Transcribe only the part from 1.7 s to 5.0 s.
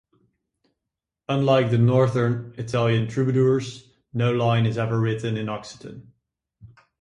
Northern Italian troubadours, no line is ever